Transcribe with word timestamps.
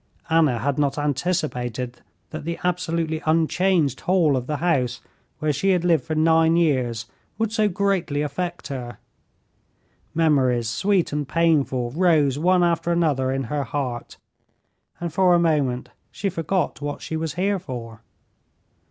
Anna 0.31 0.57
had 0.57 0.79
not 0.79 0.97
anticipated 0.97 2.01
that 2.31 2.43
the 2.43 2.57
absolutely 2.63 3.21
unchanged 3.27 3.99
hall 4.01 4.35
of 4.35 4.47
the 4.47 4.57
house 4.57 4.99
where 5.37 5.53
she 5.53 5.73
had 5.73 5.85
lived 5.85 6.03
for 6.05 6.15
nine 6.15 6.55
years 6.55 7.05
would 7.37 7.51
so 7.51 7.69
greatly 7.69 8.23
affect 8.23 8.69
her. 8.69 8.97
Memories 10.15 10.67
sweet 10.67 11.13
and 11.13 11.27
painful 11.29 11.91
rose 11.91 12.39
one 12.39 12.63
after 12.63 12.91
another 12.91 13.31
in 13.31 13.43
her 13.43 13.63
heart, 13.63 14.17
and 14.99 15.13
for 15.13 15.35
a 15.35 15.39
moment 15.39 15.89
she 16.09 16.29
forgot 16.31 16.81
what 16.81 17.03
she 17.03 17.15
was 17.15 17.35
here 17.35 17.59
for. 17.59 18.01